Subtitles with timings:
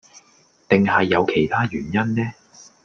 [0.67, 2.31] 定係有其他原因呢